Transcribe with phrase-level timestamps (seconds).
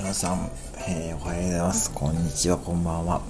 [0.00, 0.48] 皆さん、
[0.86, 1.92] えー、おはようございます。
[1.92, 3.20] こんにちは、こんばんは。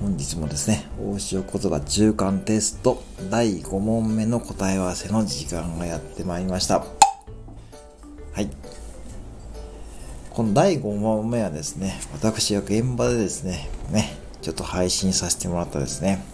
[0.00, 6.78] 本日もですね、大塩言葉中間テスト第5問目の答え合わせの時間がやってまいりました。
[6.78, 8.48] はい。
[10.30, 16.24] この第5問目はですね、私が現場でですね、ね、ちょっと配信させてもらったですね、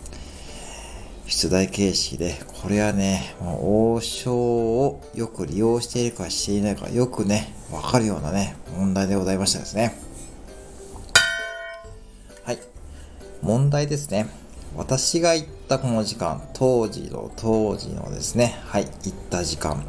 [1.27, 9.99] 出題形式で、これはね、王将をよく利用しているかしていないか、よくね、わかるようなね、問題でございましたですね。
[12.45, 12.59] はい。
[13.43, 14.29] 問題ですね。
[14.77, 19.85] 私が行ったこの時間、当時の、当時のですね、はい、行った時間、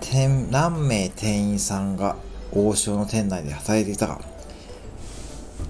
[0.00, 2.16] 店、何名店員さんが
[2.52, 4.20] 王将の店内で働いていたか。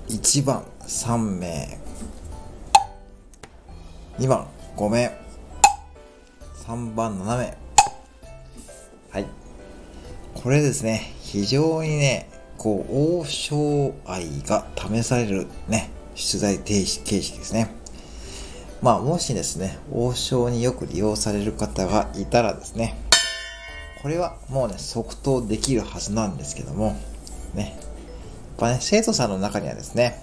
[0.08, 1.78] 1番、3名。
[4.18, 5.16] 2番、5名。
[6.66, 7.56] 3番、7名。
[9.10, 9.41] はい。
[10.34, 17.70] これですね、非常にね、こう、王将愛が試されるね、出題形式ですね。
[18.82, 22.96] まあ、もしですね、王将によく利用される方がいたらですね、
[24.02, 26.96] これはもうね、即答できるはずなんですけども、
[27.54, 27.88] ね、やっ
[28.58, 30.20] ぱね、生徒さんの中にはですね、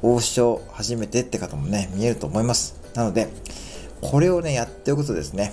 [0.00, 2.80] 王将初めてって方もね、見えると思います。
[2.94, 3.28] なので、
[4.00, 5.52] これをね、やっておくとですね、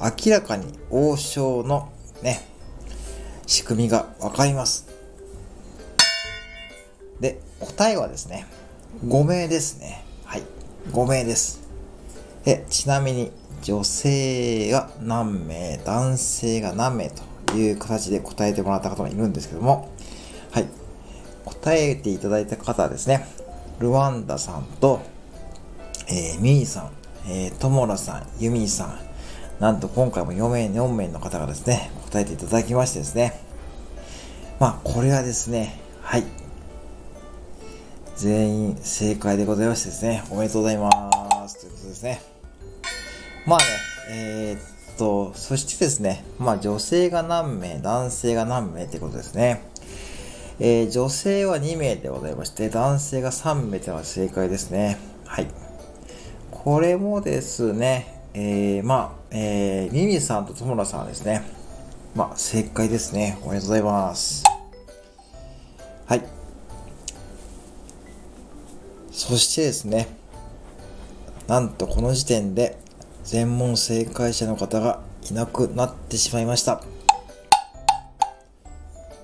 [0.00, 1.88] 明らかに王将の
[2.22, 2.44] ね、
[3.48, 4.86] 仕組みがわかります。
[7.18, 8.46] で、答えはですね、
[9.06, 10.04] 5名ですね。
[10.24, 10.42] はい。
[10.92, 11.66] 5名です。
[12.44, 13.32] で、ちなみに、
[13.62, 17.10] 女性が何名、男性が何名
[17.46, 19.90] という形で答えてもらった方がいるんですけども、
[20.52, 20.66] はい。
[21.46, 23.26] 答えていただいた方はですね、
[23.78, 25.00] ルワンダさんと、
[26.06, 26.90] えー、ミーさん、
[27.26, 29.07] えー、トモラさん、ユミさん、
[29.60, 33.40] なんと今回も4名、4名の方がですね、答えていただきましてですね。
[34.60, 36.24] まあ、これはですね、はい。
[38.16, 40.90] 全員正解でございましてですね、おめでとうございま
[41.48, 41.60] す。
[41.60, 42.20] ということですね。
[43.46, 43.64] まあね、
[44.10, 49.62] えー、っと、そしてですね、まあ女性が何名、男性が何名ってことですね。
[50.60, 54.98] えー、女性は2名でございまして、男性が3名というのが正解ですね。
[55.24, 55.46] はい。
[56.50, 61.42] これもですね、えー、まあ、えー、ミミさんとトモラさんですね。
[62.14, 63.38] まあ、正解ですね。
[63.42, 64.44] おめでとうございます。
[66.06, 66.22] はい。
[69.12, 70.08] そしてですね、
[71.46, 72.78] なんとこの時点で
[73.24, 75.00] 全問正解者の方が
[75.30, 76.76] いなくなってしまいました。
[76.76, 76.82] は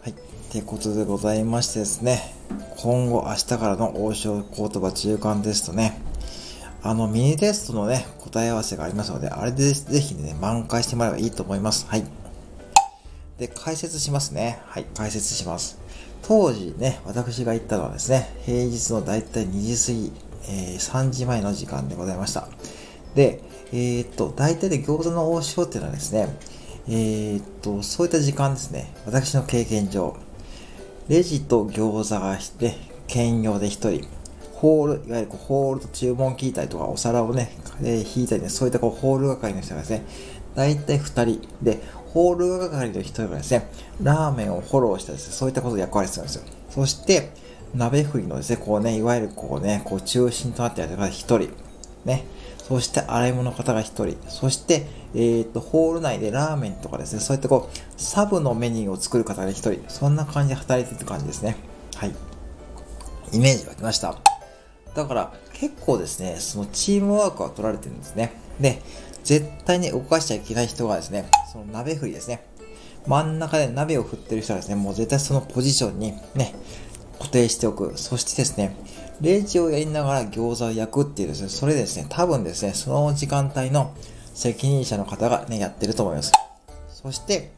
[0.07, 0.11] い。
[0.11, 0.15] っ
[0.51, 2.35] てことでございましてですね、
[2.77, 6.01] 今後明日からの王将言葉中間テストね、
[6.87, 11.87] あの、ミニテストのね、答え合わせがありますので、あれでぜひね、挽回してもらえばいいと思います。
[11.89, 12.05] はい。
[13.39, 14.61] で、解説しますね。
[14.67, 15.79] はい、解説します。
[16.21, 20.13] 当時ね、私が行ったのはですね、平日のだいたい2時過ぎ、
[20.51, 22.49] えー、3時前の時間でございました。
[23.15, 23.41] で、
[23.73, 26.29] えー、っと、大体で餃子の王将っていうのはですね、
[26.87, 30.19] えー、っと、そういった時間ですね、私の経験上、
[31.09, 32.75] レジと餃子がして、
[33.07, 34.07] 兼用で1人、
[34.65, 40.07] ホール、いわゆるこうホールと注文聞いたりとか、お皿をね、えー、引いたりね、そういったこうホール係の人がですね、
[40.55, 43.69] 大体2人で、ホール係の人がですね、
[44.03, 46.45] ラーメンをフォローしたですね、そういったことを役割するんですよ。
[46.71, 47.31] そして、
[47.75, 51.51] 鍋振りのですね、こうね、いわゆるこうね、こう中心となってやる方が1人、
[52.07, 52.25] ね、
[52.67, 61.55] そして洗い物の方が1人、そして、えっ、と、ホール内でラーメンとかですね、そういったこう、サブのメニューを作る方が1人、そんな感じで働いている感じですね。
[61.97, 62.15] はい。
[63.31, 64.24] イメージ湧きました。
[64.95, 68.33] だから結構ですね、そのチームワークは取られてるんですね。
[68.61, 68.81] で、
[69.25, 72.45] 絶対に動かしちゃいけない人がですね、その鍋振りですね。
[73.07, 76.55] 真ん中で鍋を振ってる人はですね、もう絶対そのポジションにね、
[77.19, 77.93] 固定しておく。
[77.97, 78.77] そしてですね、
[79.21, 83.93] レジをやりながら餃子を焼くっていうですね、それですね、多分ですね、その時間帯の
[84.35, 86.33] 責任者の方がね、やってると思います。
[86.89, 87.53] そして、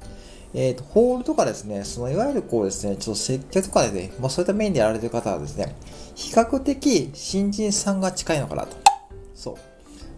[0.57, 5.77] えっ、ー、と、ホールとかですね、そのいわゆるこうですね、ちょっと接客とかでね、もうそういったメインでやられてる方はですね、
[6.15, 8.75] 比較的新人さんが近いのかなと。
[9.35, 9.57] そう。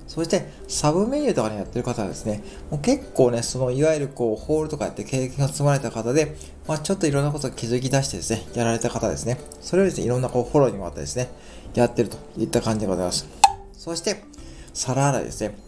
[0.06, 6.37] そして、サブメニューとかにやってる方はですね、もう結構ね、そのいわゆるこう、ホールとかやって経験が積まれた方で、
[6.69, 9.41] まあちょっといろんなことを気づき出してですね、やられた方ですね。
[9.61, 11.29] それをですね、いろんなこう、フォローにもあってですね、
[11.75, 13.26] やってるといった感じでございます。
[13.73, 14.23] そして、
[14.73, 15.58] 皿洗いですね。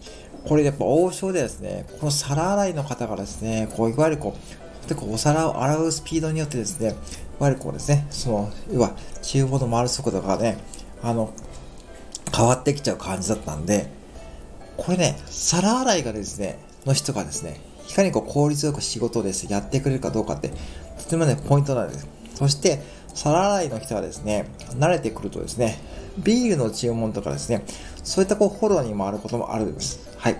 [0.46, 8.92] これやっぱ王将でですね、この皿洗いの方がですね、こういわゆるこう、でこうお皿を洗うスピードによってですね、いわゆるこうですね、その、要は、
[9.22, 10.58] 厨房の回る速度がね、
[11.02, 11.32] あの、
[12.34, 13.88] 変わってきちゃう感じだったんで、
[14.76, 20.50] これね、皿洗いがですね、の人がですね、いかにこう効率よく仕事をですね、やってくれるかどうかって、
[20.98, 22.06] とてもね、ポイントなんです。
[22.34, 22.80] そして、
[23.14, 24.46] 皿洗いの人はですね、
[24.78, 25.78] 慣れてくるとですね、
[26.18, 27.64] ビールの注文とかですね、
[28.02, 30.00] そういったこうフォローに回ることもあるんです。
[30.16, 30.36] はい。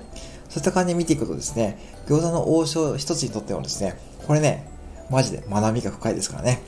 [0.49, 4.67] そういった感じで見ていくとですね、餃子の王将一つにとってもですね、これね、
[5.11, 6.63] マジで学びが深いですからね。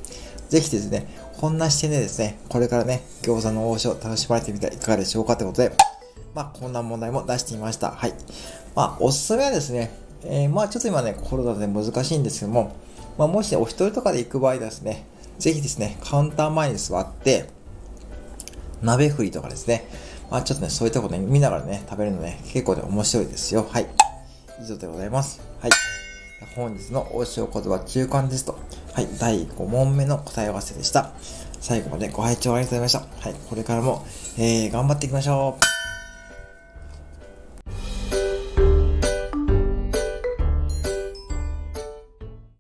[0.49, 1.07] ぜひですね、
[1.41, 5.73] こんな視点でですね、これからね、餃子の王将楽しまれてみてはいかがでしょうかということで、
[6.35, 7.91] まあ、こんな問題も出してみました。
[7.91, 8.15] はい。
[8.75, 9.91] まあ、おすすめはですね、
[10.25, 12.77] えー、まあ、ちょっと今ね、コロナで難しいんですけども、
[13.19, 15.07] まあ、もしね、お一人とかで行く場合ですね、
[15.39, 17.49] ぜひですね、カウンター前に座って、
[18.83, 19.87] 鍋振りとかですね、
[20.31, 23.67] まあ、ちょっとね、そういったことね、見ながらね、食べるのね、結構ね、面白いですよ。
[23.71, 23.87] はい。
[24.63, 25.41] 以上でございます。
[25.61, 25.71] はい。
[26.57, 28.59] 本日の応酬言葉中間テスト。
[28.93, 29.09] はい。
[29.19, 31.13] 第5問目の答え合わせでした。
[31.61, 33.29] 最後までご拝聴ありがとうございました。
[33.29, 33.35] はい。
[33.49, 34.05] これからも、
[34.39, 35.82] えー、頑張っていきましょう。